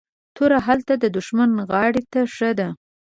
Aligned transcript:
توره 0.35 0.59
هلته 0.67 0.93
ددښمن 1.01 1.51
غاړي 1.69 2.03
ته 2.11 2.19
ښه 2.35 2.51
ده 2.59 2.69